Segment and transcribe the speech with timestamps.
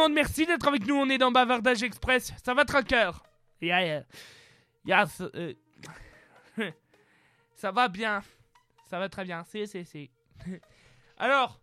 [0.00, 0.94] monde, merci d'être avec nous.
[0.94, 2.32] On est dans Bavardage Express.
[2.42, 3.10] Ça va, Tracker
[3.60, 4.04] Yeah.
[5.20, 5.54] Euh,
[7.54, 8.22] ça va bien.
[8.86, 9.44] Ça va très bien.
[9.44, 10.10] C'est, c'est, c'est.
[11.18, 11.60] Alors,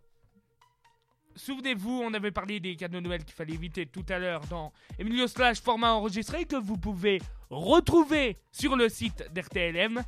[1.35, 5.27] souvenez-vous, on avait parlé des cadeaux Noël qu'il fallait éviter tout à l'heure dans Emilio
[5.27, 7.19] Slash format enregistré que vous pouvez
[7.49, 10.03] retrouver sur le site d'RTLM.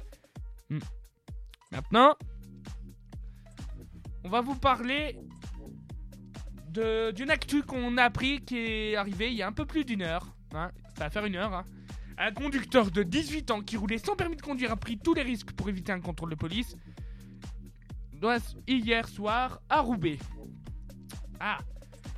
[0.69, 0.79] Hmm.
[1.71, 2.15] Maintenant,
[4.23, 5.17] on va vous parler
[6.69, 10.01] d'une actu qu'on a appris qui est arrivée il y a un peu plus d'une
[10.01, 10.35] heure.
[10.53, 10.71] Hein.
[10.97, 11.53] ça va faire une heure.
[11.53, 11.65] Hein.
[12.17, 15.21] Un conducteur de 18 ans qui roulait sans permis de conduire a pris tous les
[15.21, 16.75] risques pour éviter un contrôle de police.
[18.67, 20.19] Hier soir à Roubaix.
[21.39, 21.59] Ah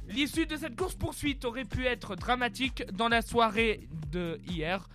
[0.09, 4.89] L'issue de cette course-poursuite aurait pu être dramatique dans la soirée de hier.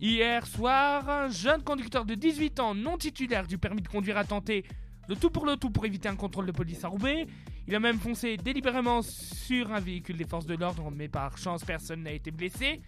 [0.00, 4.24] Hier soir, un jeune conducteur de 18 ans non titulaire du permis de conduire a
[4.24, 4.64] tenté
[5.08, 7.26] le tout pour le tout pour éviter un contrôle de police à Roubaix.
[7.66, 11.64] Il a même foncé délibérément sur un véhicule des forces de l'ordre, mais par chance
[11.64, 12.80] personne n'a été blessé.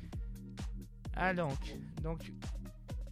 [1.16, 1.58] Ah donc,
[2.02, 2.32] donc,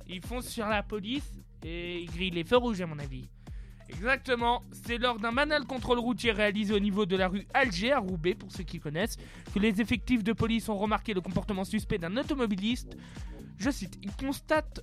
[0.09, 1.31] il fonce sur la police
[1.65, 3.29] et il grille les feux rouges à mon avis.
[3.89, 7.99] Exactement, c'est lors d'un banal contrôle routier réalisé au niveau de la rue Alger à
[7.99, 9.19] Roubaix, pour ceux qui connaissent,
[9.55, 12.97] que les effectifs de police ont remarqué le comportement suspect d'un automobiliste.
[13.59, 14.81] Je cite, ils constatent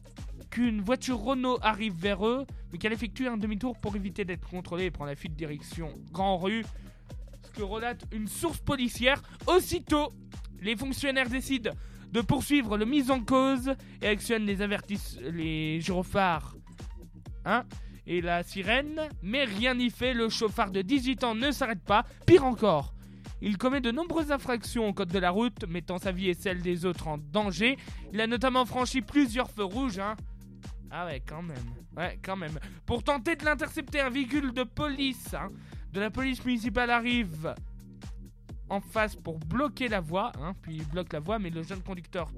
[0.50, 4.86] qu'une voiture Renault arrive vers eux, mais qu'elle effectue un demi-tour pour éviter d'être contrôlée
[4.86, 6.66] et prend la fuite direction Grand Rue.
[7.44, 9.22] Ce que relate une source policière.
[9.47, 10.14] Aussitôt,
[10.61, 11.72] les fonctionnaires décident
[12.11, 16.56] de poursuivre le mise en cause et actionnent les avertissements, les gyrophares.
[17.45, 17.63] Hein?
[18.08, 22.06] Et la sirène, mais rien n'y fait, le chauffard de 18 ans ne s'arrête pas,
[22.25, 22.94] pire encore.
[23.41, 26.61] Il commet de nombreuses infractions au code de la route, mettant sa vie et celle
[26.61, 27.78] des autres en danger.
[28.11, 30.16] Il a notamment franchi plusieurs feux rouges, hein.
[30.91, 31.57] Ah ouais, quand même.
[31.95, 32.57] Ouais, quand même.
[32.85, 35.49] Pour tenter de l'intercepter, un véhicule de police, hein,
[35.91, 37.53] de la police municipale arrive
[38.69, 41.81] en face pour bloquer la voie, hein, puis il bloque la voie, mais le jeune
[41.81, 42.31] conducteur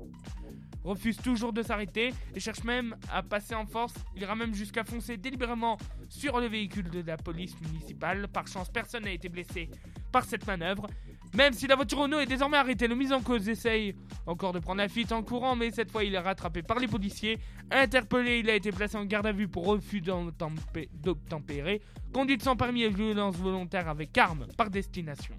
[0.84, 3.94] refuse toujours de s'arrêter et cherche même à passer en force.
[4.16, 5.78] Il ira même jusqu'à foncer délibérément
[6.10, 8.28] sur le véhicule de la police municipale.
[8.28, 9.70] Par chance, personne n'a été blessé
[10.12, 10.88] par cette manœuvre.
[11.36, 14.60] Même si la voiture Renault est désormais arrêtée, le mise en cause essaye encore de
[14.60, 17.40] prendre la fuite en courant, mais cette fois il est rattrapé par les policiers.
[17.70, 21.82] Interpellé, il a été placé en garde à vue pour refus d'obtempérer,
[22.14, 25.36] conduite sans permis et violence volontaire avec arme par destination.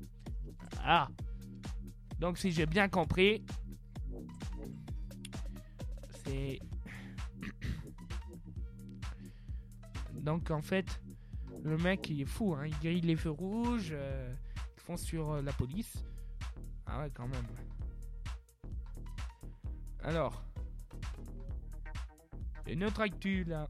[0.82, 1.08] Ah.
[2.18, 3.44] Donc si j'ai bien compris,
[6.24, 6.58] c'est...
[10.22, 11.02] Donc en fait,
[11.62, 12.66] le mec il est fou, hein.
[12.66, 14.32] il grille les feux rouges, euh,
[14.82, 16.04] fonce sur euh, la police.
[16.86, 17.46] Ah ouais quand même.
[20.02, 20.42] Alors,
[22.66, 23.68] une autre actu là.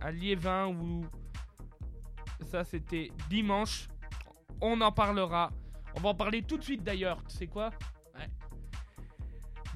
[0.00, 1.04] À Liévin où
[2.50, 3.88] ça c'était dimanche.
[4.60, 5.50] On en parlera.
[5.94, 7.22] On va en parler tout de suite d'ailleurs.
[7.28, 7.70] Tu sais quoi?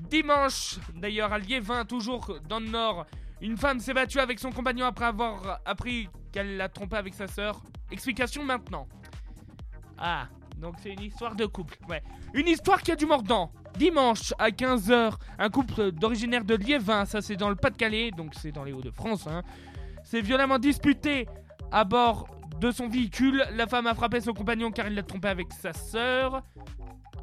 [0.00, 3.06] Dimanche, d'ailleurs, à Liévin, toujours dans le nord,
[3.40, 7.26] une femme s'est battue avec son compagnon après avoir appris qu'elle l'a trompé avec sa
[7.26, 7.62] sœur.
[7.90, 8.88] Explication maintenant.
[9.98, 10.28] Ah,
[10.58, 11.76] donc c'est une histoire de couple.
[11.88, 12.02] Ouais.
[12.32, 13.52] Une histoire qui a du mordant.
[13.76, 18.52] Dimanche à 15h, un couple d'originaire de Liévin, ça c'est dans le Pas-de-Calais, donc c'est
[18.52, 19.42] dans les Hauts-de-France, hein,
[20.04, 21.26] s'est violemment disputé
[21.72, 22.28] à bord
[22.60, 23.44] de son véhicule.
[23.52, 26.42] La femme a frappé son compagnon car il l'a trompé avec sa sœur.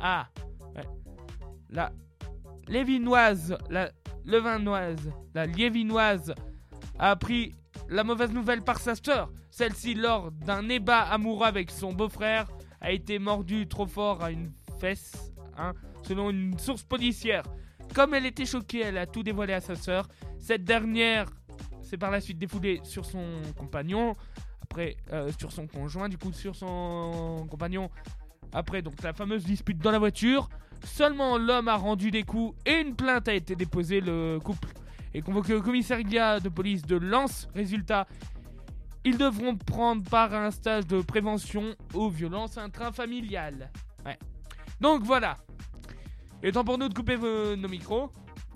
[0.02, 0.28] Ah,
[0.76, 0.84] ouais.
[1.70, 1.94] Là,
[2.68, 3.92] Lévinoise, la
[4.26, 6.34] Levinoise, la Liévinoise
[7.00, 7.56] a appris
[7.90, 9.31] la mauvaise nouvelle par sa sœur.
[9.50, 12.48] Celle-ci, lors d'un ébat amoureux avec son beau-frère,
[12.81, 17.44] a été mordue trop fort à une fesse, hein, selon une source policière.
[17.94, 20.08] Comme elle était choquée, elle a tout dévoilé à sa sœur.
[20.40, 21.28] Cette dernière
[21.81, 24.16] s'est par la suite défoulée sur son compagnon,
[24.64, 27.90] après euh, sur son conjoint, du coup sur son compagnon.
[28.53, 30.50] Après donc la fameuse dispute dans la voiture.
[30.84, 34.01] Seulement l'homme a rendu des coups et une plainte a été déposée.
[34.01, 34.69] Le couple
[35.13, 37.48] est convoqué au commissariat de police de Lens.
[37.54, 38.07] Résultat,
[39.03, 43.71] ils devront prendre part à un stage de prévention aux violences intrafamiliales.
[44.06, 44.18] Ouais.
[44.80, 45.38] Donc voilà.
[46.42, 48.12] Il est temps pour nous de couper nos micros.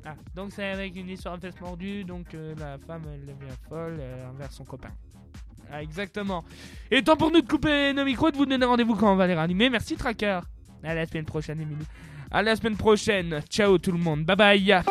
[0.06, 2.03] Ah, donc c'est avec une histoire de fesse mordue.
[2.03, 4.92] Donc euh, la femme elle devient folle euh, envers son copain.
[5.71, 6.44] Ah, exactement.
[6.91, 9.15] Est temps pour nous de couper nos micros et de vous donner rendez-vous quand on
[9.15, 9.69] va les ranimer.
[9.69, 10.41] Merci Tracker.
[10.83, 11.86] À la semaine prochaine, Émilie.
[12.31, 13.41] À la semaine prochaine.
[13.50, 14.25] Ciao tout le monde.
[14.25, 14.83] Bye bye.